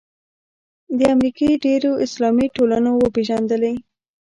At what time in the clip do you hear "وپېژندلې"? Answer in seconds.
3.03-3.73